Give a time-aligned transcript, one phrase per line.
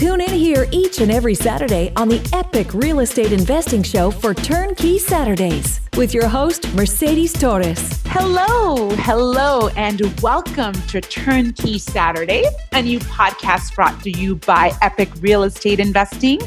[0.00, 4.32] Tune in here each and every Saturday on the Epic Real Estate Investing Show for
[4.32, 8.00] Turnkey Saturdays with your host, Mercedes Torres.
[8.06, 15.10] Hello, hello, and welcome to Turnkey Saturday, a new podcast brought to you by Epic
[15.20, 16.40] Real Estate Investing.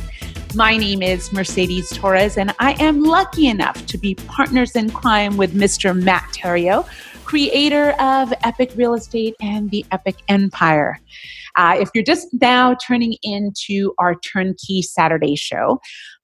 [0.55, 5.37] My name is Mercedes Torres, and I am lucky enough to be partners in crime
[5.37, 5.95] with Mr.
[5.95, 6.87] Matt Theriault,
[7.23, 10.99] creator of Epic Real Estate and the Epic Empire.
[11.55, 15.79] Uh, if you're just now turning into our Turnkey Saturday show,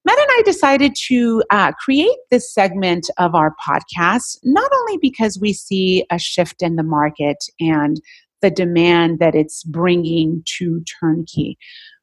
[0.05, 5.37] Matt and I decided to uh, create this segment of our podcast, not only because
[5.39, 8.01] we see a shift in the market and
[8.41, 11.57] the demand that it's bringing to turnkey,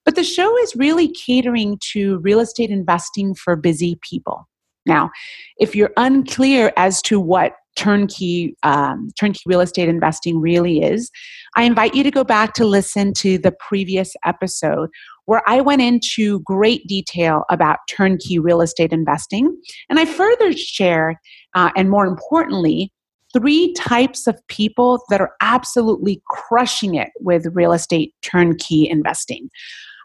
[0.05, 4.47] but the show is really catering to real estate investing for busy people.
[4.87, 5.11] Now,
[5.59, 11.11] if you're unclear as to what turnkey um, turnkey real estate investing really is,
[11.57, 14.89] I invite you to go back to listen to the previous episode
[15.27, 19.57] where I went into great detail about turnkey real estate investing,
[19.89, 21.17] and I further shared,
[21.55, 22.93] uh, and more importantly,
[23.33, 29.51] three types of people that are absolutely crushing it with real estate turnkey investing.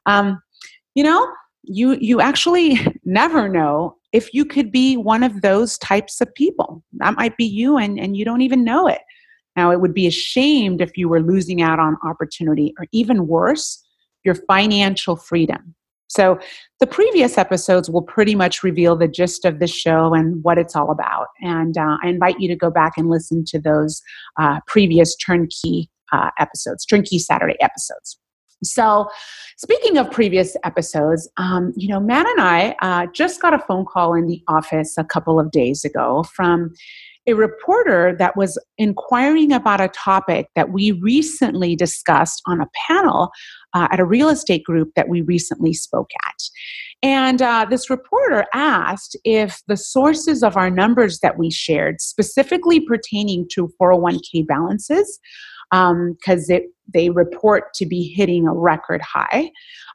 [0.06, 0.42] Um,
[0.96, 1.28] you know,
[1.64, 6.84] you you actually never know if you could be one of those types of people.
[6.94, 9.02] That might be you, and and you don't even know it.
[9.56, 13.84] Now, it would be ashamed if you were losing out on opportunity, or even worse,
[14.24, 15.76] your financial freedom.
[16.08, 16.40] So,
[16.80, 20.76] the previous episodes will pretty much reveal the gist of the show and what it's
[20.76, 21.28] all about.
[21.42, 24.02] And uh, I invite you to go back and listen to those
[24.40, 28.18] uh, previous turnkey uh, episodes, turnkey Saturday episodes.
[28.64, 29.10] So,
[29.58, 33.86] speaking of previous episodes, um, you know, Matt and I uh, just got a phone
[33.86, 36.74] call in the office a couple of days ago from
[37.28, 43.32] a reporter that was inquiring about a topic that we recently discussed on a panel
[43.74, 46.44] uh, at a real estate group that we recently spoke at.
[47.04, 52.80] And uh, this reporter asked if the sources of our numbers that we shared, specifically
[52.80, 55.20] pertaining to 401k balances,
[55.72, 56.60] because um,
[56.94, 59.50] they report to be hitting a record high.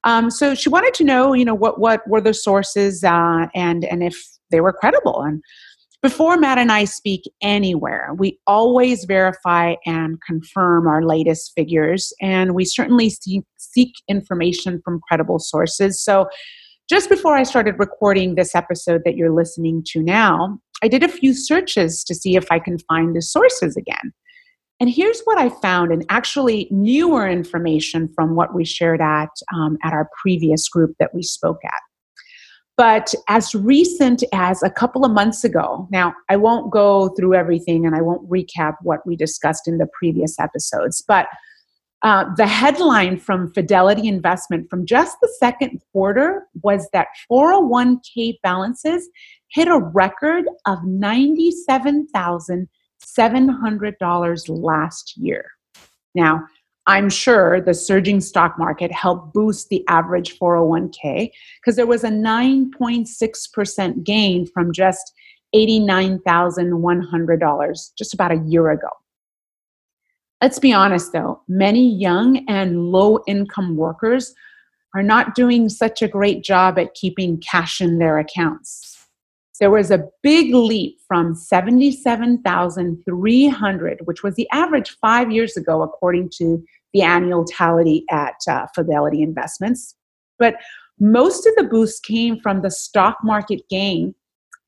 [0.05, 3.85] Um, so she wanted to know, you know, what what were the sources uh, and
[3.85, 4.17] and if
[4.51, 5.23] they were credible.
[5.23, 5.43] And
[6.03, 12.55] before Matt and I speak anywhere, we always verify and confirm our latest figures, and
[12.55, 16.03] we certainly seek, seek information from credible sources.
[16.03, 16.29] So
[16.89, 21.09] just before I started recording this episode that you're listening to now, I did a
[21.09, 24.13] few searches to see if I can find the sources again.
[24.79, 29.79] And here's what I found, and actually newer information from what we shared at um,
[29.83, 31.81] at our previous group that we spoke at.
[32.77, 37.87] But as recent as a couple of months ago, now I won't go through everything
[37.87, 41.27] and I won't recap what we discussed in the previous episodes, but
[42.03, 49.09] uh, the headline from Fidelity Investment from just the second quarter was that 401k balances
[49.49, 52.69] hit a record of 97,000
[53.19, 55.50] $700 last year.
[56.15, 56.47] Now,
[56.88, 62.10] I'm sure the surging stock market helped boost the average 401k because there was a
[62.10, 65.12] 9.6% gain from just
[65.54, 68.91] $89,100 just about a year ago.
[70.41, 74.33] Let's be honest though, many young and low income workers
[74.94, 78.96] are not doing such a great job at keeping cash in their accounts
[79.59, 86.31] there was a big leap from 77,300, which was the average five years ago, according
[86.37, 86.62] to
[86.93, 89.95] the annual tally at uh, Fidelity Investments.
[90.39, 90.56] But
[91.00, 94.15] most of the boost came from the stock market gain,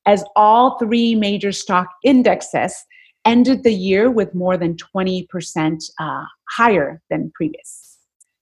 [0.05, 2.85] as all three major stock indexes
[3.25, 7.97] ended the year with more than 20% uh, higher than previous.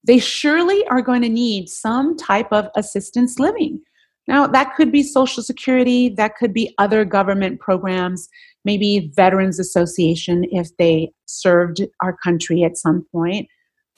[0.07, 3.83] They surely are going to need some type of assistance living.
[4.27, 8.29] Now, that could be Social Security, that could be other government programs,
[8.65, 13.49] maybe Veterans Association if they served our country at some point.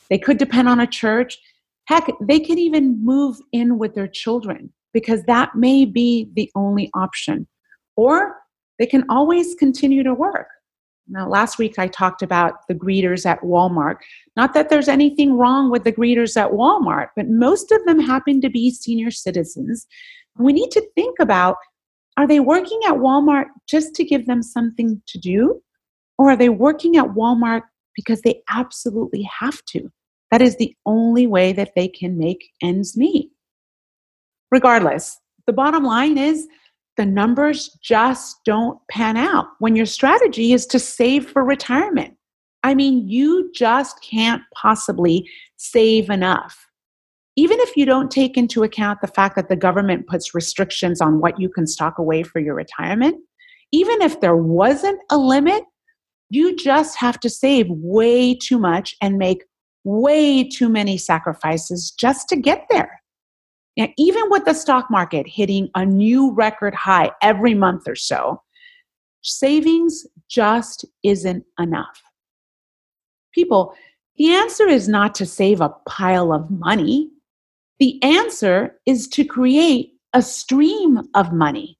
[0.08, 1.38] They could depend on a church.
[1.86, 6.90] Heck, they could even move in with their children because that may be the only
[6.94, 7.46] option.
[7.96, 8.36] Or
[8.78, 10.48] they can always continue to work.
[11.08, 13.96] Now, last week I talked about the greeters at Walmart.
[14.36, 18.40] Not that there's anything wrong with the greeters at Walmart, but most of them happen
[18.40, 19.86] to be senior citizens.
[20.38, 21.56] We need to think about
[22.16, 25.62] are they working at Walmart just to give them something to do?
[26.18, 27.62] Or are they working at Walmart
[27.96, 29.90] because they absolutely have to?
[30.32, 33.30] That is the only way that they can make ends meet.
[34.50, 36.48] Regardless, the bottom line is
[36.96, 42.14] the numbers just don't pan out when your strategy is to save for retirement.
[42.62, 46.66] I mean, you just can't possibly save enough.
[47.36, 51.20] Even if you don't take into account the fact that the government puts restrictions on
[51.20, 53.16] what you can stock away for your retirement,
[53.70, 55.64] even if there wasn't a limit,
[56.30, 59.44] you just have to save way too much and make
[59.84, 63.00] way too many sacrifices just to get there.
[63.96, 68.42] Even with the stock market hitting a new record high every month or so,
[69.22, 72.02] savings just isn't enough.
[73.34, 73.74] People,
[74.16, 77.08] the answer is not to save a pile of money.
[77.78, 81.78] The answer is to create a stream of money.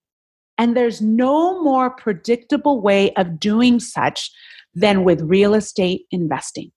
[0.56, 4.30] And there's no more predictable way of doing such
[4.74, 6.72] than with real estate investing.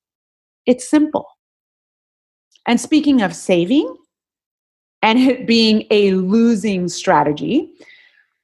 [0.65, 1.27] It's simple.
[2.67, 3.95] And speaking of saving,
[5.05, 7.69] and it being a losing strategy.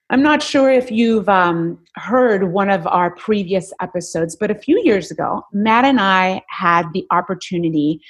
[0.10, 4.80] I'm not sure if you've um, heard one of our previous episodes, but a few
[4.84, 8.02] years ago, Matt and I had the opportunity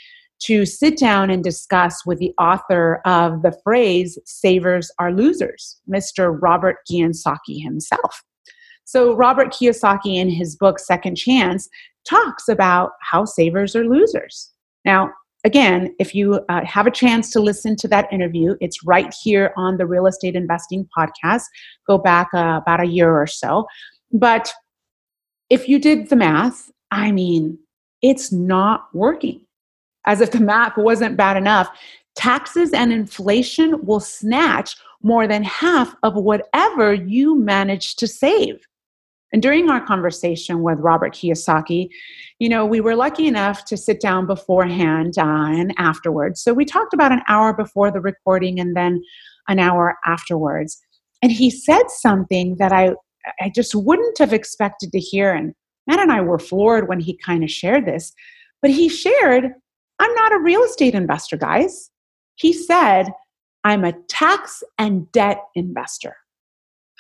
[0.46, 6.36] to sit down and discuss with the author of the phrase savers are losers, Mr.
[6.42, 8.24] Robert Kiyosaki himself.
[8.84, 11.70] So, Robert Kiyosaki, in his book Second Chance,
[12.08, 14.52] talks about how savers are losers.
[14.86, 15.12] Now,
[15.44, 19.54] again, if you uh, have a chance to listen to that interview, it's right here
[19.58, 21.44] on the Real Estate Investing Podcast.
[21.88, 23.66] Go back uh, about a year or so.
[24.12, 24.52] But
[25.50, 27.58] if you did the math, I mean,
[28.02, 29.42] it's not working.
[30.06, 31.70] As if the math wasn't bad enough,
[32.16, 38.68] taxes and inflation will snatch more than half of whatever you manage to save.
[39.34, 41.90] And during our conversation with Robert Kiyosaki,
[42.40, 46.42] you know, we were lucky enough to sit down beforehand uh, and afterwards.
[46.42, 49.02] So we talked about an hour before the recording and then
[49.48, 50.82] an hour afterwards.
[51.22, 52.92] And he said something that I,
[53.40, 55.34] I just wouldn't have expected to hear.
[55.34, 55.54] And
[55.88, 58.14] Matt and I were floored when he kind of shared this.
[58.62, 59.46] But he shared,
[60.00, 61.90] I'm not a real estate investor, guys.
[62.36, 63.08] He said,
[63.64, 66.16] I'm a tax and debt investor.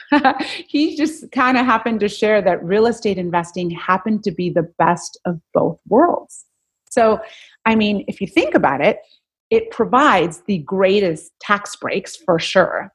[0.67, 4.67] he just kind of happened to share that real estate investing happened to be the
[4.77, 6.45] best of both worlds.
[6.89, 7.19] So,
[7.65, 8.97] I mean, if you think about it,
[9.49, 12.91] it provides the greatest tax breaks for sure,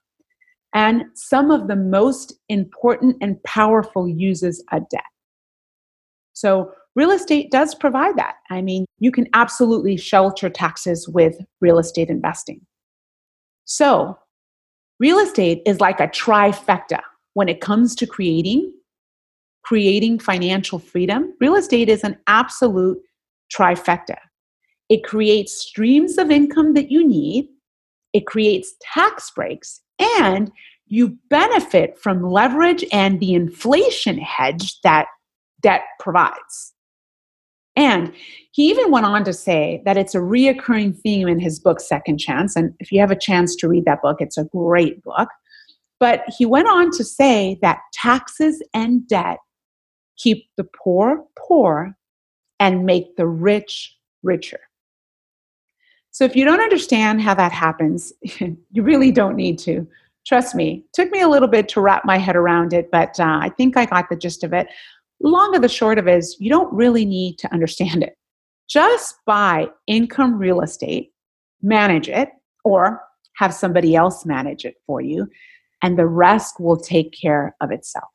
[0.75, 5.03] and some of the most important and powerful uses of debt.
[6.33, 8.37] So, real estate does provide that.
[8.51, 12.61] I mean, you can absolutely shelter taxes with real estate investing.
[13.65, 14.19] So,
[14.99, 17.01] Real estate is like a trifecta
[17.35, 18.73] when it comes to creating
[19.67, 21.35] creating financial freedom.
[21.41, 22.99] Real estate is an absolute
[23.53, 24.17] trifecta.
[24.89, 27.49] It creates streams of income that you need,
[28.13, 29.81] it creates tax breaks,
[30.21, 30.53] and
[30.87, 35.09] you benefit from leverage and the inflation hedge that
[35.63, 36.73] debt provides.
[37.77, 38.13] And
[38.53, 42.19] he even went on to say that it's a reoccurring theme in his book, Second
[42.19, 42.57] Chance.
[42.57, 45.29] And if you have a chance to read that book, it's a great book.
[46.01, 49.39] But he went on to say that taxes and debt
[50.17, 51.97] keep the poor poor
[52.59, 54.61] and make the rich richer.
[56.11, 59.87] So if you don't understand how that happens, you really don't need to.
[60.27, 63.39] Trust me, took me a little bit to wrap my head around it, but uh,
[63.41, 64.67] I think I got the gist of it.
[65.21, 68.17] Long of the short of it is you don't really need to understand it.
[68.69, 71.13] Just buy income real estate,
[71.63, 72.31] manage it,
[72.65, 73.01] or
[73.37, 75.29] have somebody else manage it for you,
[75.83, 78.09] and the rest will take care of itself.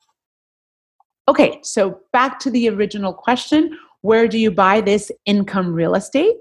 [1.27, 6.35] Okay, so back to the original question where do you buy this income real estate?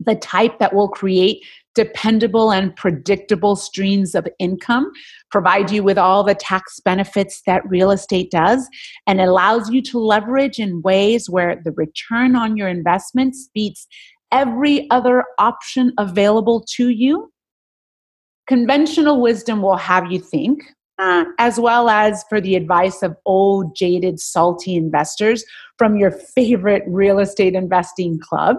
[0.00, 1.44] The type that will create
[1.78, 4.90] dependable and predictable streams of income,
[5.30, 8.68] provide you with all the tax benefits that real estate does,
[9.06, 13.86] and allows you to leverage in ways where the return on your investments beats
[14.32, 17.30] every other option available to you.
[18.48, 20.64] Conventional wisdom will have you think,
[20.98, 25.44] uh, as well as for the advice of old, jaded, salty investors
[25.76, 28.56] from your favorite real estate investing club.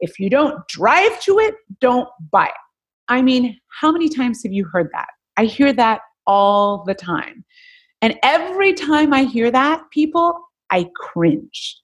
[0.00, 2.52] If you don't drive to it, don't buy it.
[3.08, 5.08] I mean, how many times have you heard that?
[5.36, 7.44] I hear that all the time.
[8.02, 10.38] And every time I hear that, people,
[10.70, 11.80] I cringe.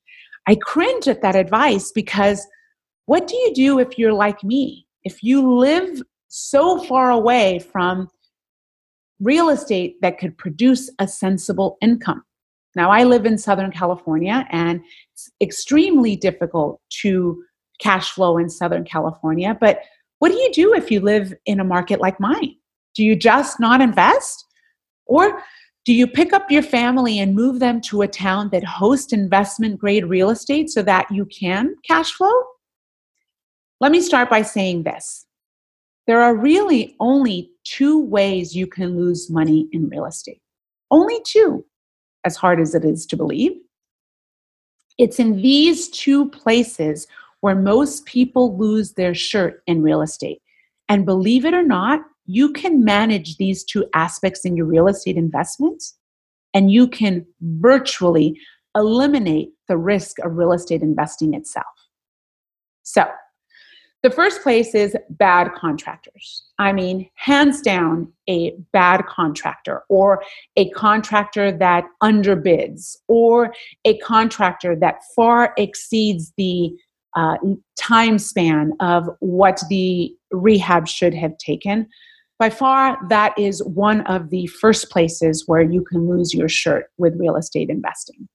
[0.47, 2.47] I cringe at that advice because
[3.07, 4.87] what do you do if you're like me?
[5.05, 8.09] If you live so far away from
[9.21, 12.23] real estate that could produce a sensible income.
[12.75, 14.81] Now, I live in Southern California and
[15.13, 17.43] it's extremely difficult to
[17.83, 19.57] cash flow in Southern California.
[19.61, 19.81] But
[20.21, 22.55] what do you do if you live in a market like mine?
[22.95, 24.47] Do you just not invest?
[25.07, 25.43] Or
[25.85, 29.81] do you pick up your family and move them to a town that hosts investment
[29.81, 32.33] grade real estate so that you can cash flow?
[33.81, 35.27] Let me start by saying this
[36.07, 40.41] there are really only two ways you can lose money in real estate.
[40.91, 41.65] Only two,
[42.25, 43.53] as hard as it is to believe.
[44.99, 47.09] It's in these two places
[47.43, 50.41] where most people lose their shirt in real estate.
[50.89, 55.17] And believe it or not, you can manage these two aspects in your real estate
[55.17, 55.97] investments
[56.55, 58.39] and you can virtually
[58.77, 61.67] eliminate the risk of real estate investing itself.
[62.85, 63.07] So,
[64.03, 66.43] the first place is bad contractors.
[66.59, 70.25] I mean, hands down, a bad contractor or
[70.57, 76.77] a contractor that underbids or a contractor that far exceeds the
[77.17, 77.37] uh,
[77.79, 81.89] time span of what the rehab should have taken.
[82.39, 86.87] By far, that is one of the first places where you can lose your shirt
[86.99, 88.29] with real estate investing.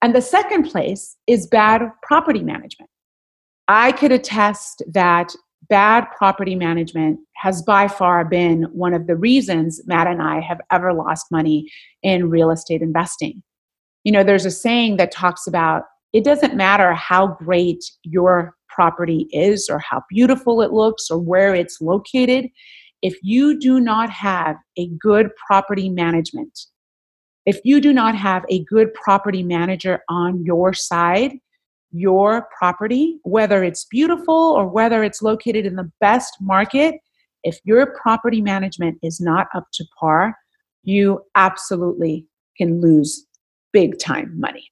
[0.00, 2.90] And the second place is bad property management.
[3.68, 5.34] I could attest that
[5.68, 10.60] bad property management has by far been one of the reasons Matt and I have
[10.70, 11.70] ever lost money
[12.02, 13.42] in real estate investing.
[14.04, 19.26] You know, there's a saying that talks about it doesn't matter how great your property
[19.32, 22.48] is or how beautiful it looks or where it's located.
[23.02, 26.56] If you do not have a good property management,
[27.46, 31.32] if you do not have a good property manager on your side,
[31.90, 36.94] your property, whether it's beautiful or whether it's located in the best market,
[37.42, 40.36] if your property management is not up to par,
[40.84, 42.24] you absolutely
[42.56, 43.26] can lose
[43.72, 44.70] big time money.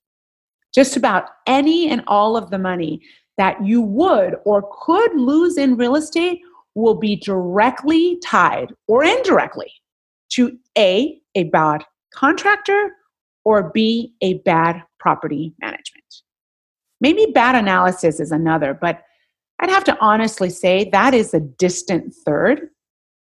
[0.75, 3.01] Just about any and all of the money
[3.39, 6.41] that you would or could lose in real estate
[6.75, 9.73] will be directly tied or indirectly
[10.31, 12.97] to A, a bad contractor,
[13.45, 16.05] or B, a bad property management.
[17.01, 19.03] Maybe bad analysis is another, but
[19.59, 22.69] I'd have to honestly say that is a distant third.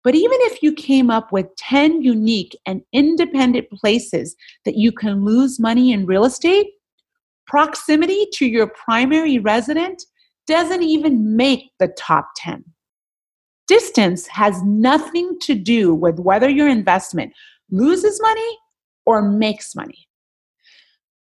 [0.03, 5.25] But even if you came up with 10 unique and independent places that you can
[5.25, 6.67] lose money in real estate,
[7.49, 10.03] proximity to your primary resident
[10.47, 12.63] doesn't even make the top 10.
[13.67, 17.33] Distance has nothing to do with whether your investment
[17.69, 18.57] loses money
[19.05, 20.09] or makes money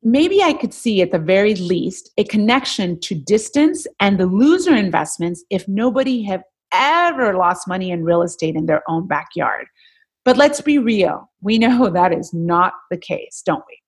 [0.07, 4.73] maybe I could see at the very least a connection to distance and the loser
[4.73, 6.43] investments if nobody have
[6.73, 9.65] ever lost money in real estate in their own backyard.
[10.23, 11.29] But let's be real.
[11.41, 13.81] We know that is not the case, don't we?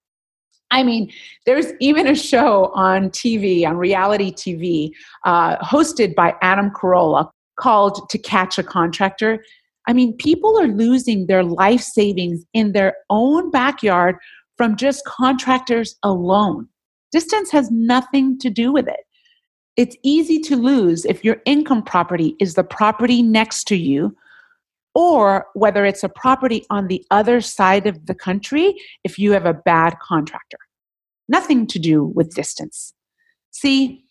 [0.72, 1.12] I mean,
[1.46, 4.92] there's even a show on TV, on reality TV,
[5.26, 9.44] uh, hosted by Adam Carolla called To Catch a Contractor.
[9.88, 14.18] I mean, people are losing their life savings in their own backyard
[14.58, 16.68] from just contractors alone.
[17.12, 19.00] Distance has nothing to do with it.
[19.78, 24.14] it's easy to lose if your income property is the property next to you
[24.96, 29.46] or whether it's a property on the other side of the country if you have
[29.46, 30.58] a bad contractor.
[31.28, 32.94] Nothing to do with distance.
[33.52, 34.04] See,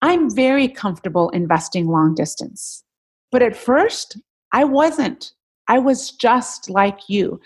[0.00, 2.82] I'm very comfortable investing long distance.
[3.30, 4.18] But at first,
[4.52, 5.32] I wasn't.
[5.68, 7.40] I was just like you.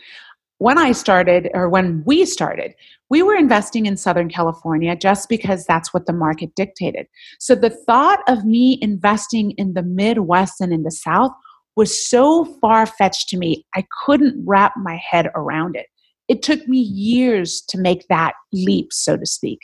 [0.59, 2.75] When I started, or when we started,
[3.11, 7.07] we were investing in Southern California just because that's what the market dictated.
[7.39, 11.33] So the thought of me investing in the Midwest and in the South
[11.77, 15.87] was so far fetched to me, I couldn't wrap my head around it.
[16.29, 19.61] It took me years to make that leap, so to speak.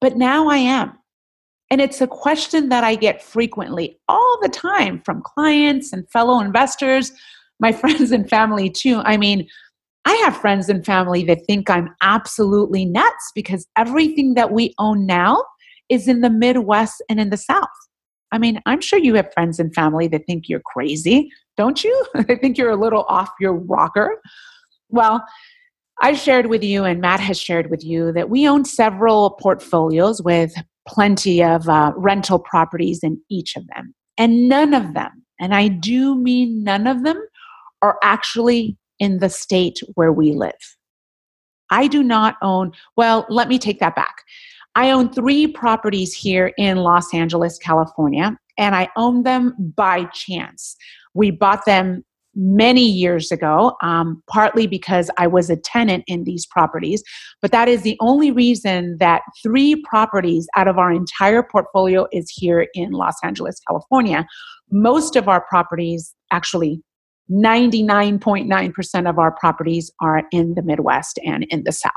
[0.00, 0.92] But now I am.
[1.70, 6.40] And it's a question that I get frequently all the time from clients and fellow
[6.40, 7.12] investors,
[7.58, 9.00] my friends and family too.
[9.04, 9.48] I mean,
[10.04, 15.06] I have friends and family that think I'm absolutely nuts because everything that we own
[15.06, 15.44] now
[15.88, 17.68] is in the Midwest and in the South.
[18.32, 22.06] I mean, I'm sure you have friends and family that think you're crazy, don't you?
[22.14, 24.20] I think you're a little off your rocker.
[24.88, 25.24] Well,
[26.00, 30.22] I shared with you, and Matt has shared with you, that we own several portfolios
[30.22, 30.54] with
[30.88, 33.94] plenty of uh, rental properties in each of them.
[34.16, 37.22] And none of them, and I do mean none of them,
[37.82, 40.76] are actually in the state where we live.
[41.70, 44.22] I do not own, well, let me take that back.
[44.74, 50.76] I own three properties here in Los Angeles, California, and I own them by chance.
[51.14, 56.46] We bought them many years ago, um, partly because I was a tenant in these
[56.46, 57.02] properties.
[57.42, 62.30] But that is the only reason that three properties out of our entire portfolio is
[62.30, 64.26] here in Los Angeles, California.
[64.70, 66.82] Most of our properties, actually
[67.30, 71.92] 99.9% of our properties are in the Midwest and in the South.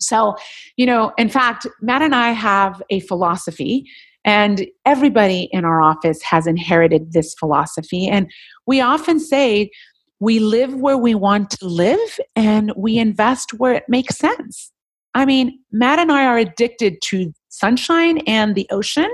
[0.00, 0.36] So,
[0.76, 3.84] you know, in fact, Matt and I have a philosophy,
[4.24, 8.08] and everybody in our office has inherited this philosophy.
[8.08, 8.30] And
[8.66, 9.70] we often say,
[10.18, 14.72] we live where we want to live and we invest where it makes sense.
[15.14, 19.10] I mean, Matt and I are addicted to sunshine and the ocean,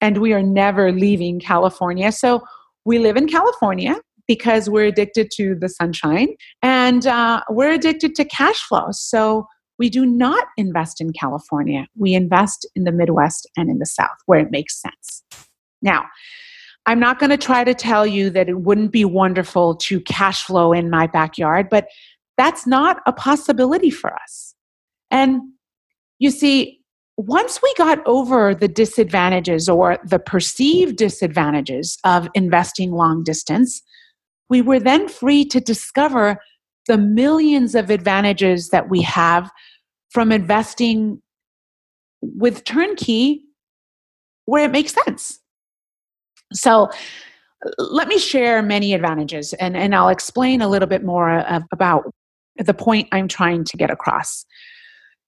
[0.00, 2.10] and we are never leaving California.
[2.10, 2.42] So
[2.84, 6.28] we live in California because we're addicted to the sunshine
[6.62, 8.88] and uh, we're addicted to cash flow.
[8.92, 9.46] So
[9.80, 11.86] we do not invest in California.
[11.96, 15.24] We invest in the Midwest and in the South where it makes sense.
[15.80, 16.04] Now,
[16.84, 20.44] I'm not going to try to tell you that it wouldn't be wonderful to cash
[20.44, 21.86] flow in my backyard, but
[22.36, 24.54] that's not a possibility for us.
[25.10, 25.40] And
[26.18, 26.80] you see,
[27.16, 33.80] once we got over the disadvantages or the perceived disadvantages of investing long distance,
[34.50, 36.38] we were then free to discover
[36.86, 39.50] the millions of advantages that we have
[40.10, 41.20] from investing
[42.22, 43.44] with turnkey
[44.44, 45.38] where it makes sense.
[46.52, 46.90] So,
[47.78, 52.04] let me share many advantages and, and I'll explain a little bit more about
[52.56, 54.46] the point I'm trying to get across.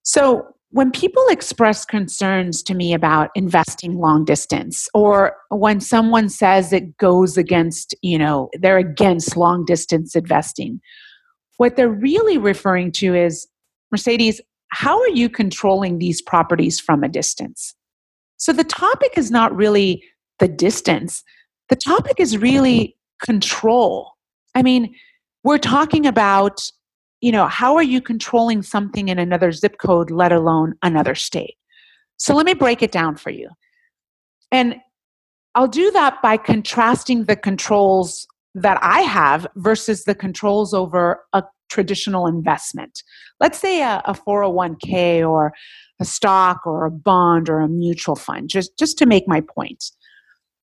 [0.02, 6.72] So, when people express concerns to me about investing long distance or when someone says
[6.72, 10.80] it goes against you know they're against long distance investing
[11.58, 13.46] what they're really referring to is
[13.90, 14.40] mercedes
[14.72, 17.74] how are you controlling these properties from a distance
[18.36, 20.02] so the topic is not really
[20.38, 21.22] the distance
[21.68, 24.12] the topic is really control
[24.54, 24.94] i mean
[25.44, 26.70] we're talking about
[27.22, 31.54] you know, how are you controlling something in another zip code, let alone another state?
[32.16, 33.48] So let me break it down for you.
[34.50, 34.76] And
[35.54, 41.44] I'll do that by contrasting the controls that I have versus the controls over a
[41.72, 43.02] traditional investment.
[43.40, 45.54] Let's say a, a 401k or
[46.00, 49.82] a stock or a bond or a mutual fund, just, just to make my point.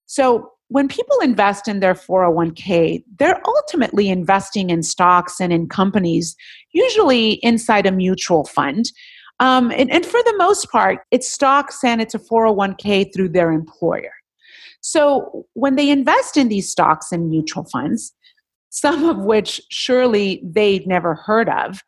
[0.05, 6.35] So when people invest in their 401k, they're ultimately investing in stocks and in companies,
[6.73, 8.91] usually inside a mutual fund.
[9.39, 13.51] Um, and, and for the most part, it's stocks and it's a 401k through their
[13.51, 14.11] employer.
[14.81, 18.13] So when they invest in these stocks and mutual funds,
[18.69, 21.81] some of which surely they've never heard of,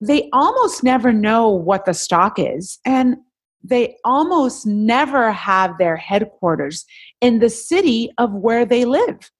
[0.00, 2.78] they almost never know what the stock is.
[2.84, 3.16] And
[3.64, 6.84] they almost never have their headquarters
[7.20, 9.30] in the city of where they live.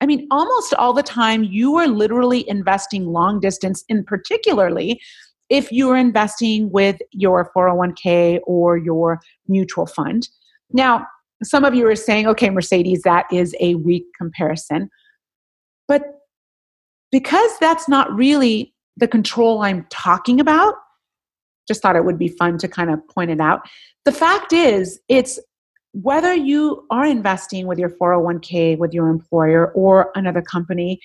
[0.00, 5.00] I mean, almost all the time, you are literally investing long distance, in particularly
[5.48, 10.28] if you're investing with your 401k or your mutual fund.
[10.72, 11.06] Now,
[11.42, 14.90] some of you are saying, okay, Mercedes, that is a weak comparison.
[15.88, 16.02] But
[17.10, 20.74] because that's not really the control I'm talking about,
[21.68, 23.68] just thought it would be fun to kind of point it out.
[24.04, 25.38] The fact is, it's
[25.92, 31.00] whether you are investing with your 401k, with your employer, or another company,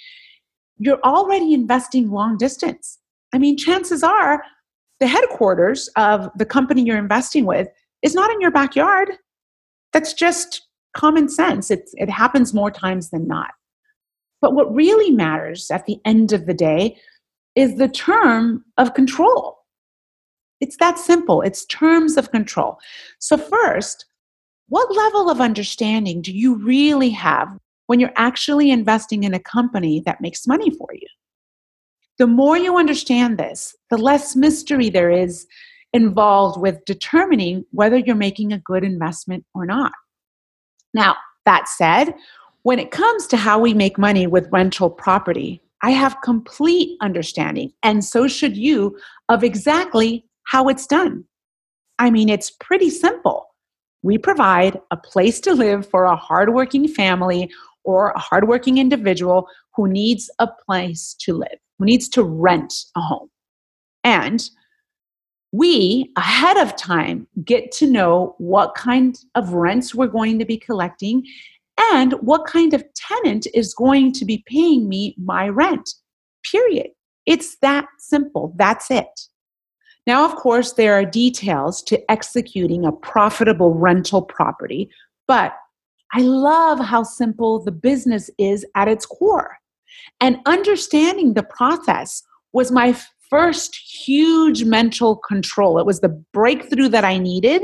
[0.77, 2.99] you're already investing long distance.
[3.33, 4.43] I mean, chances are
[4.99, 7.67] the headquarters of the company you're investing with
[8.01, 9.11] is not in your backyard.
[9.93, 11.71] That's just common sense.
[11.71, 13.51] It's, it happens more times than not.
[14.41, 16.97] But what really matters at the end of the day
[17.55, 19.59] is the term of control.
[20.59, 21.41] It's that simple.
[21.41, 22.77] It's terms of control.
[23.19, 24.05] So, first,
[24.69, 30.01] what level of understanding do you really have when you're actually investing in a company
[30.05, 31.07] that makes money for you?
[32.19, 35.47] The more you understand this, the less mystery there is
[35.93, 39.91] involved with determining whether you're making a good investment or not.
[40.93, 42.13] Now, that said,
[42.63, 47.73] when it comes to how we make money with rental property, I have complete understanding,
[47.81, 48.97] and so should you,
[49.29, 51.25] of exactly how it's done.
[51.97, 53.47] I mean, it's pretty simple.
[54.03, 57.51] We provide a place to live for a hardworking family
[57.83, 63.01] or a hardworking individual who needs a place to live, who needs to rent a
[63.01, 63.29] home.
[64.03, 64.47] And
[65.51, 70.57] we, ahead of time, get to know what kind of rents we're going to be
[70.57, 71.23] collecting
[71.93, 75.89] and what kind of tenant is going to be paying me my rent.
[76.49, 76.87] Period.
[77.25, 78.53] It's that simple.
[78.57, 79.21] That's it.
[80.07, 84.89] Now, of course, there are details to executing a profitable rental property,
[85.27, 85.53] but
[86.13, 89.57] I love how simple the business is at its core.
[90.19, 92.95] And understanding the process was my
[93.29, 95.79] first huge mental control.
[95.79, 97.63] It was the breakthrough that I needed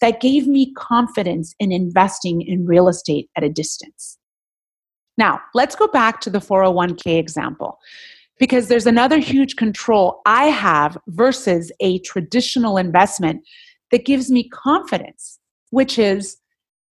[0.00, 4.18] that gave me confidence in investing in real estate at a distance.
[5.16, 7.78] Now, let's go back to the 401k example
[8.38, 13.42] because there's another huge control I have versus a traditional investment
[13.90, 16.38] that gives me confidence, which is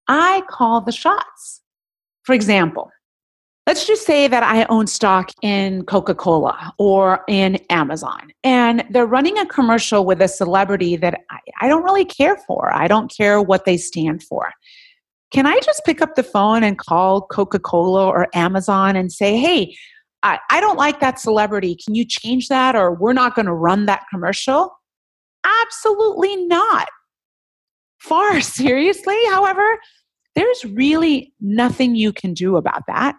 [0.07, 1.61] I call the shots.
[2.23, 2.91] For example,
[3.67, 9.05] let's just say that I own stock in Coca Cola or in Amazon, and they're
[9.05, 12.73] running a commercial with a celebrity that I, I, don't really care for.
[12.73, 14.53] I don't care what they stand for.
[15.31, 19.37] Can I just pick up the phone and call Coca Cola or Amazon and say,
[19.37, 19.75] hey,
[20.23, 21.75] I, I don't like that celebrity.
[21.75, 22.75] Can you change that?
[22.77, 24.71] Or we're not going to run that commercial?
[25.63, 26.87] Absolutely not.
[27.99, 29.77] Far seriously, however,
[30.35, 33.17] there's really nothing you can do about that.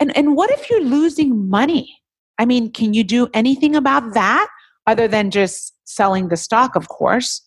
[0.00, 1.96] And, and what if you're losing money?
[2.38, 4.48] I mean, can you do anything about that
[4.86, 7.46] other than just selling the stock, of course?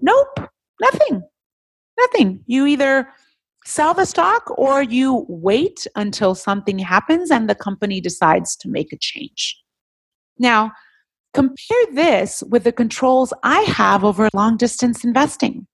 [0.00, 1.22] Nope, nothing.
[1.98, 2.40] Nothing.
[2.46, 3.08] You either
[3.64, 8.92] sell the stock or you wait until something happens and the company decides to make
[8.92, 9.56] a change.
[10.38, 10.72] Now,
[11.32, 15.66] compare this with the controls I have over long distance investing.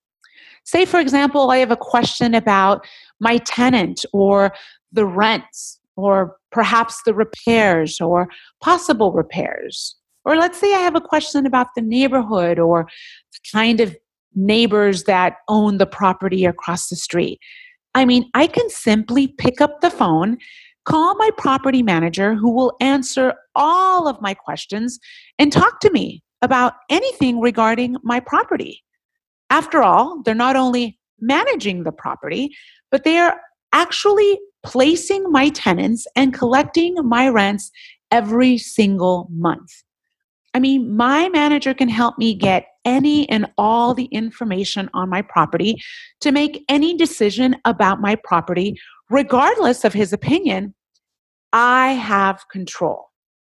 [0.63, 2.85] Say, for example, I have a question about
[3.19, 4.53] my tenant or
[4.91, 8.29] the rents or perhaps the repairs or
[8.61, 9.95] possible repairs.
[10.25, 12.87] Or let's say I have a question about the neighborhood or
[13.31, 13.95] the kind of
[14.35, 17.39] neighbors that own the property across the street.
[17.93, 20.37] I mean, I can simply pick up the phone,
[20.85, 24.99] call my property manager who will answer all of my questions
[25.37, 28.83] and talk to me about anything regarding my property.
[29.49, 32.55] After all, they're not only managing the property,
[32.89, 33.39] but they are
[33.73, 37.71] actually placing my tenants and collecting my rents
[38.11, 39.71] every single month.
[40.53, 45.21] I mean, my manager can help me get any and all the information on my
[45.21, 45.81] property
[46.19, 48.77] to make any decision about my property,
[49.09, 50.73] regardless of his opinion.
[51.53, 53.09] I have control.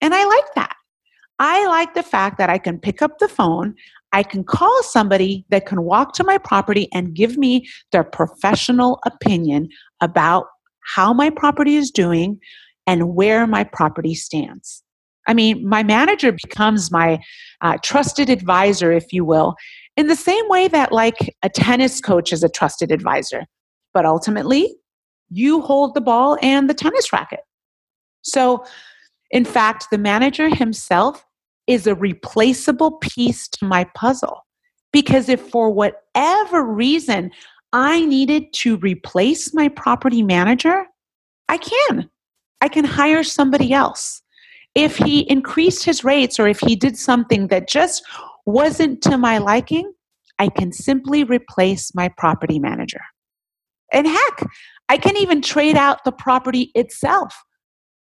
[0.02, 0.76] And I like that.
[1.40, 3.76] I like the fact that I can pick up the phone,
[4.12, 9.00] I can call somebody that can walk to my property and give me their professional
[9.06, 9.70] opinion
[10.02, 10.48] about
[10.96, 12.40] how my property is doing
[12.88, 14.84] and where my property stands.
[15.28, 17.20] I mean, my manager becomes my
[17.62, 19.56] uh, trusted advisor, if you will,
[19.96, 23.46] in the same way that, like, a tennis coach is a trusted advisor.
[23.94, 24.76] But ultimately,
[25.30, 27.42] you hold the ball and the tennis racket.
[28.24, 28.66] So,
[29.30, 31.26] in fact, the manager himself
[31.68, 34.42] is a replaceable piece to my puzzle.
[34.92, 37.32] Because if for whatever reason
[37.74, 40.86] I needed to replace my property manager,
[41.48, 42.10] I can.
[42.60, 44.22] I can hire somebody else
[44.76, 48.04] if he increased his rates or if he did something that just
[48.46, 49.92] wasn't to my liking,
[50.40, 53.02] I can simply replace my property manager.
[53.92, 54.48] And heck,
[54.88, 57.36] I can even trade out the property itself.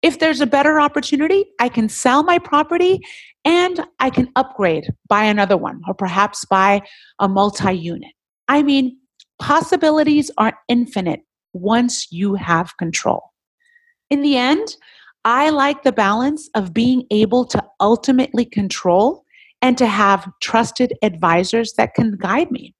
[0.01, 2.99] If there's a better opportunity, I can sell my property
[3.43, 6.81] and I can upgrade, buy another one, or perhaps buy
[7.19, 8.11] a multi unit.
[8.47, 8.97] I mean,
[9.41, 11.21] possibilities are infinite
[11.53, 13.31] once you have control.
[14.09, 14.77] In the end,
[15.25, 19.23] I like the balance of being able to ultimately control
[19.61, 22.73] and to have trusted advisors that can guide me.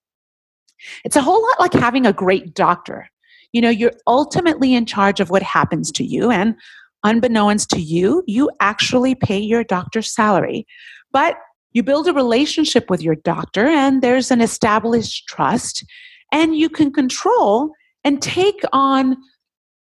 [1.04, 3.08] It's a whole lot like having a great doctor.
[3.54, 6.56] You know, you're ultimately in charge of what happens to you, and
[7.04, 10.66] unbeknownst to you, you actually pay your doctor's salary.
[11.12, 11.36] But
[11.74, 15.84] you build a relationship with your doctor, and there's an established trust,
[16.32, 17.72] and you can control
[18.04, 19.18] and take on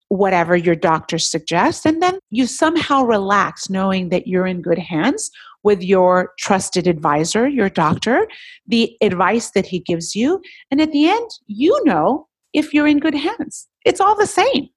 [0.08, 1.84] whatever your doctor suggests.
[1.84, 5.30] And then you somehow relax knowing that you're in good hands
[5.62, 8.26] with your trusted advisor, your doctor,
[8.66, 10.40] the advice that he gives you.
[10.70, 13.66] And at the end, you know if you're in good hands.
[13.84, 14.68] It's all the same.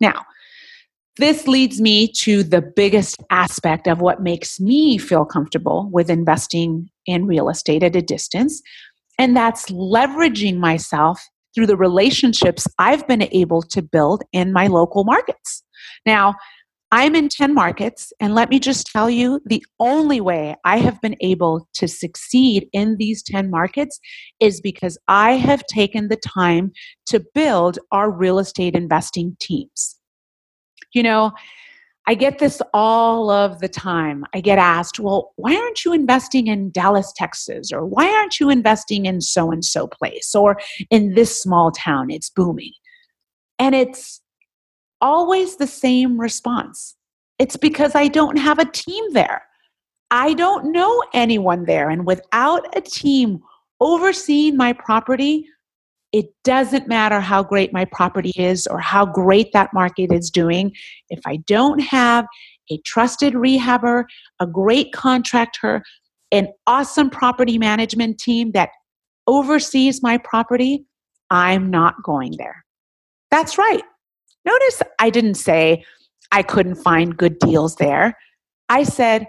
[0.00, 0.24] Now,
[1.16, 6.90] this leads me to the biggest aspect of what makes me feel comfortable with investing
[7.06, 8.60] in real estate at a distance,
[9.18, 11.22] and that's leveraging myself
[11.54, 15.62] through the relationships I've been able to build in my local markets.
[16.04, 16.34] Now,
[16.92, 21.00] I'm in 10 markets, and let me just tell you the only way I have
[21.00, 23.98] been able to succeed in these 10 markets
[24.38, 26.70] is because I have taken the time
[27.06, 29.98] to build our real estate investing teams.
[30.92, 31.32] You know,
[32.06, 34.24] I get this all of the time.
[34.34, 37.72] I get asked, well, why aren't you investing in Dallas, Texas?
[37.72, 40.34] Or why aren't you investing in so and so place?
[40.34, 40.58] Or
[40.90, 42.72] in this small town, it's booming.
[43.58, 44.20] And it's
[45.00, 46.96] always the same response
[47.38, 49.42] it's because I don't have a team there.
[50.10, 51.90] I don't know anyone there.
[51.90, 53.40] And without a team
[53.80, 55.46] overseeing my property,
[56.14, 60.72] it doesn't matter how great my property is or how great that market is doing.
[61.10, 62.24] If I don't have
[62.70, 64.04] a trusted rehabber,
[64.38, 65.82] a great contractor,
[66.30, 68.70] an awesome property management team that
[69.26, 70.86] oversees my property,
[71.30, 72.64] I'm not going there.
[73.32, 73.82] That's right.
[74.44, 75.84] Notice I didn't say
[76.30, 78.16] I couldn't find good deals there.
[78.68, 79.26] I said,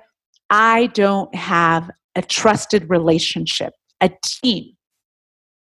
[0.51, 4.74] I don't have a trusted relationship, a team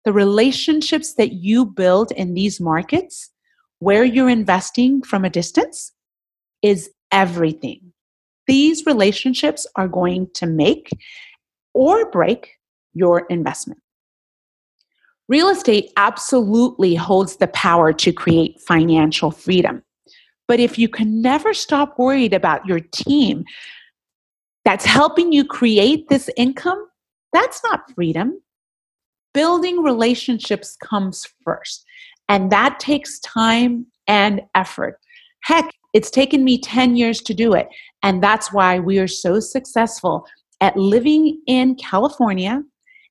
[0.04, 3.30] the relationships that you build in these markets
[3.80, 5.92] where you're investing from a distance
[6.62, 7.92] is everything.
[8.46, 10.90] These relationships are going to make
[11.74, 12.52] or break
[12.94, 13.80] your investment.
[15.28, 19.82] Real estate absolutely holds the power to create financial freedom.
[20.48, 23.44] But if you can never stop worried about your team
[24.64, 26.84] that's helping you create this income,
[27.32, 28.40] that's not freedom
[29.32, 31.84] building relationships comes first.
[32.28, 34.98] And that takes time and effort.
[35.42, 37.68] Heck, it's taken me 10 years to do it.
[38.02, 40.26] And that's why we are so successful
[40.60, 42.62] at living in California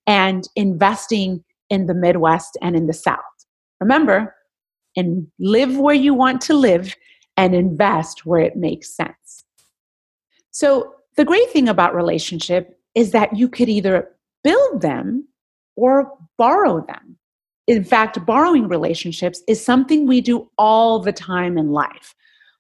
[0.08, 3.20] and investing in the Midwest and in the South.
[3.80, 4.36] Remember,
[4.96, 6.96] and live where you want to live
[7.38, 9.46] and invest where it makes sense.
[10.52, 14.10] So, the great thing about relationship is that you could either
[14.44, 15.28] build them
[15.80, 17.18] or borrow them.
[17.68, 22.16] In fact, borrowing relationships is something we do all the time in life.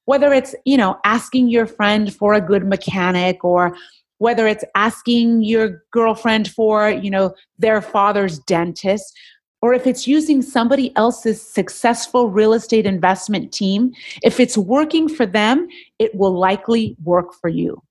[0.05, 3.75] Whether it's, you know, asking your friend for a good mechanic or
[4.19, 9.17] whether it's asking your girlfriend for, you know, their father's dentist,
[9.61, 13.91] or if it's using somebody else's successful real estate investment team,
[14.23, 15.67] if it's working for them,
[15.99, 17.81] it will likely work for you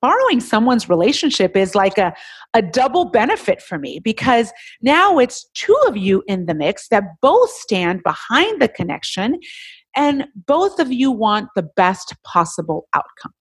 [0.00, 2.14] borrowing someone's relationship is like a,
[2.54, 7.04] a double benefit for me because now it's two of you in the mix that
[7.20, 9.38] both stand behind the connection
[9.94, 13.32] and both of you want the best possible outcome.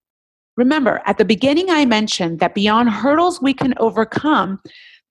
[0.58, 4.62] Remember, at the beginning, I mentioned that beyond hurdles we can overcome,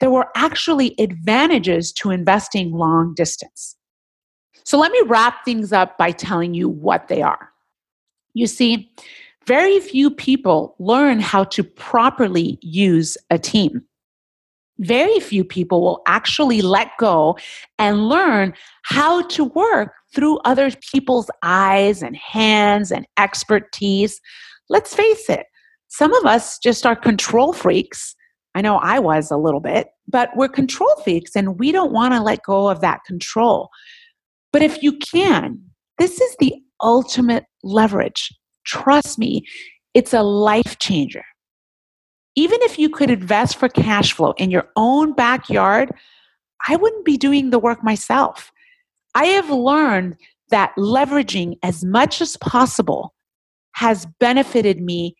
[0.00, 3.76] there were actually advantages to investing long distance.
[4.64, 7.50] So let me wrap things up by telling you what they are.
[8.32, 8.90] You see,
[9.46, 13.82] very few people learn how to properly use a team.
[14.78, 17.38] Very few people will actually let go
[17.78, 24.20] and learn how to work through other people's eyes and hands and expertise.
[24.68, 25.46] Let's face it,
[25.88, 28.16] some of us just are control freaks.
[28.56, 32.14] I know I was a little bit, but we're control freaks and we don't want
[32.14, 33.68] to let go of that control.
[34.52, 35.60] But if you can,
[35.98, 38.30] this is the ultimate leverage
[38.64, 39.46] Trust me,
[39.94, 41.24] it's a life changer.
[42.36, 45.92] Even if you could invest for cash flow in your own backyard,
[46.66, 48.50] I wouldn't be doing the work myself.
[49.14, 50.16] I have learned
[50.50, 53.14] that leveraging as much as possible
[53.72, 55.14] has benefited me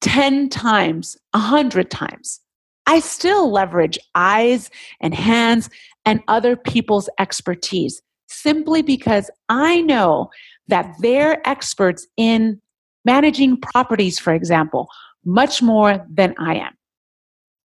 [0.00, 2.40] 10 times, 100 times.
[2.86, 5.70] I still leverage eyes and hands
[6.04, 10.30] and other people's expertise simply because I know
[10.68, 12.60] that they're experts in
[13.04, 14.88] managing properties, for example,
[15.24, 16.72] much more than I am.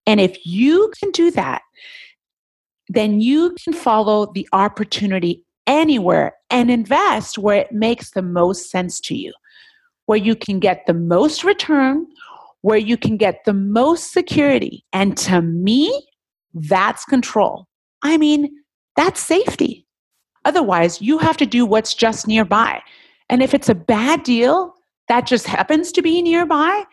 [0.05, 1.61] And if you can do that,
[2.87, 8.99] then you can follow the opportunity anywhere and invest where it makes the most sense
[9.01, 9.31] to you,
[10.07, 12.07] where you can get the most return,
[12.61, 14.83] where you can get the most security.
[14.91, 16.07] And to me,
[16.53, 17.67] that's control.
[18.01, 18.49] I mean,
[18.95, 19.85] that's safety.
[20.45, 22.81] Otherwise, you have to do what's just nearby.
[23.29, 24.73] And if it's a bad deal
[25.07, 26.83] that just happens to be nearby,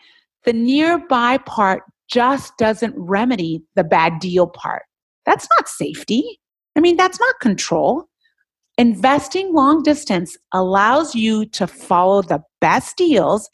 [0.45, 4.83] the nearby part just doesn't remedy the bad deal part.
[5.25, 6.39] That's not safety.
[6.75, 8.05] I mean, that's not control.
[8.77, 13.49] Investing long distance allows you to follow the best deals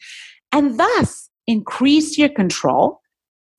[0.52, 3.00] and thus increase your control,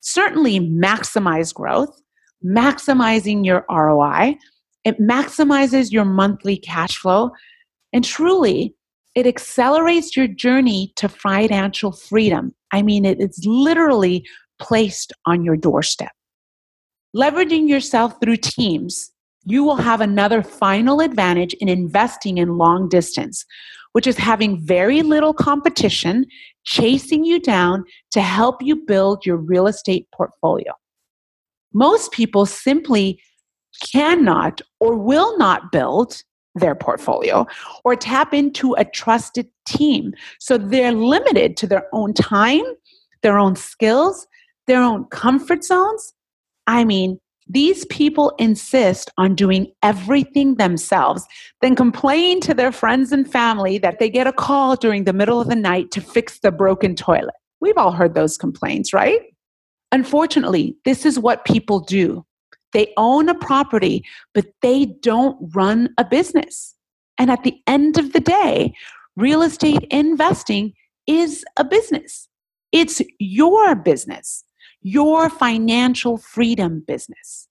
[0.00, 2.00] certainly maximize growth,
[2.44, 4.36] maximizing your ROI.
[4.86, 7.32] It maximizes your monthly cash flow.
[7.92, 8.72] And truly,
[9.16, 12.54] it accelerates your journey to financial freedom.
[12.72, 14.24] I mean, it is literally
[14.60, 16.12] placed on your doorstep.
[17.16, 19.10] Leveraging yourself through teams,
[19.44, 23.44] you will have another final advantage in investing in long distance,
[23.90, 26.26] which is having very little competition
[26.64, 30.72] chasing you down to help you build your real estate portfolio.
[31.72, 33.20] Most people simply
[33.92, 36.22] cannot or will not build
[36.54, 37.46] their portfolio
[37.84, 40.12] or tap into a trusted team.
[40.40, 42.64] So they're limited to their own time,
[43.22, 44.26] their own skills,
[44.66, 46.14] their own comfort zones.
[46.66, 51.24] I mean, these people insist on doing everything themselves,
[51.60, 55.40] then complain to their friends and family that they get a call during the middle
[55.40, 57.34] of the night to fix the broken toilet.
[57.60, 59.20] We've all heard those complaints, right?
[59.92, 62.26] Unfortunately, this is what people do.
[62.72, 66.74] They own a property, but they don't run a business.
[67.18, 68.74] And at the end of the day,
[69.16, 70.74] real estate investing
[71.06, 72.28] is a business.
[72.72, 74.44] It's your business
[74.86, 77.48] your financial freedom business,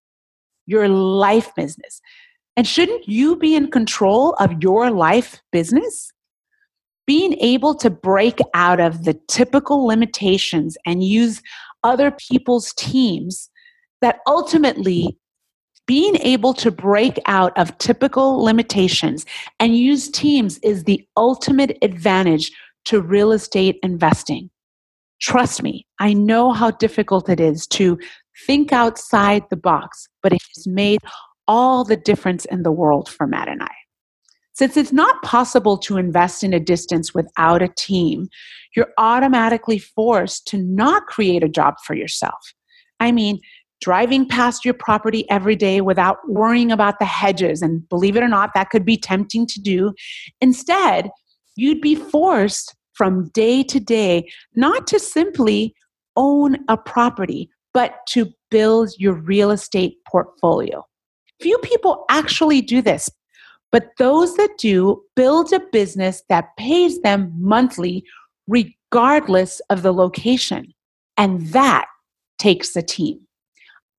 [0.65, 1.99] your life business.
[2.55, 6.13] And shouldn't you be in control of your life business?
[7.05, 11.41] Being able to break out of the typical limitations and use
[11.83, 13.49] other people's teams
[14.01, 15.17] that ultimately
[15.87, 19.25] being able to break out of typical limitations
[19.59, 22.51] and use teams is the ultimate advantage
[22.85, 24.49] to real estate investing.
[25.21, 27.97] Trust me, I know how difficult it is to
[28.45, 30.99] think outside the box, but it has made
[31.47, 33.71] all the difference in the world for Matt and I.
[34.53, 38.27] Since it's not possible to invest in a distance without a team,
[38.75, 42.53] you're automatically forced to not create a job for yourself.
[42.99, 43.39] I mean,
[43.81, 48.27] driving past your property every day without worrying about the hedges, and believe it or
[48.27, 49.93] not, that could be tempting to do.
[50.41, 51.09] Instead,
[51.55, 55.75] you'd be forced from day to day, not to simply
[56.15, 60.85] own a property, but to build your real estate portfolio.
[61.41, 63.09] Few people actually do this,
[63.71, 68.05] but those that do build a business that pays them monthly,
[68.47, 70.73] regardless of the location.
[71.17, 71.87] And that
[72.39, 73.24] takes a team.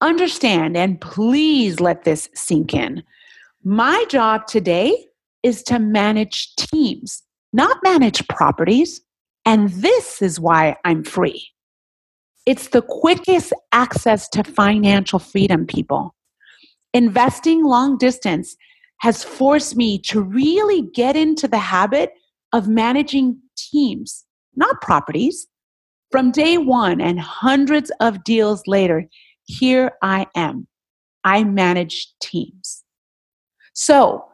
[0.00, 3.02] Understand and please let this sink in.
[3.64, 5.06] My job today
[5.42, 7.22] is to manage teams
[7.56, 9.00] not manage properties.
[9.46, 11.48] And this is why I'm free.
[12.44, 16.14] It's the quickest access to financial freedom, people.
[16.92, 18.56] Investing long distance
[18.98, 22.12] has forced me to really get into the habit
[22.52, 25.46] of managing teams, not properties.
[26.10, 29.08] From day one and hundreds of deals later,
[29.46, 30.66] here I am.
[31.24, 32.84] I manage teams.
[33.72, 34.24] So,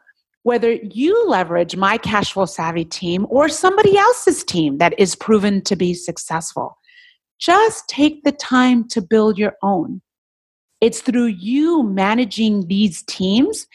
[0.43, 5.63] whether you leverage my cash flow savvy team or somebody else's team that is proven
[5.63, 6.77] to be successful.
[7.39, 10.03] Just take the time to build your own.
[10.81, 13.67] It's through you managing these teams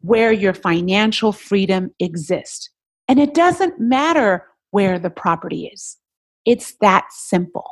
[0.00, 2.70] where your financial freedom exists.
[3.08, 5.98] And it doesn't matter where the property is,
[6.44, 7.64] it's that simple.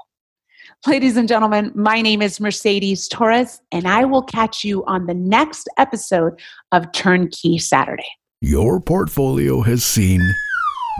[0.86, 5.12] Ladies and gentlemen, my name is Mercedes Torres, and I will catch you on the
[5.12, 6.40] next episode
[6.72, 8.08] of Turnkey Saturday.
[8.40, 10.22] Your portfolio has seen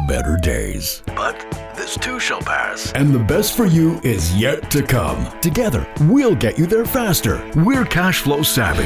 [0.06, 1.02] better days.
[1.16, 1.34] But
[1.74, 2.92] this too shall pass.
[2.92, 5.26] And the best for you is yet to come.
[5.40, 7.50] Together, we'll get you there faster.
[7.56, 8.84] We're cash flow savvy,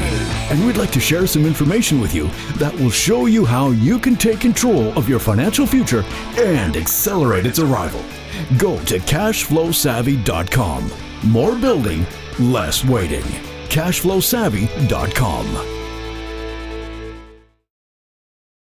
[0.49, 3.99] and we'd like to share some information with you that will show you how you
[3.99, 6.05] can take control of your financial future
[6.37, 8.01] and accelerate its arrival.
[8.57, 10.91] Go to cashflowsavvy.com.
[11.23, 12.05] More building,
[12.39, 13.23] less waiting.
[13.69, 15.74] cashflowsavvy.com.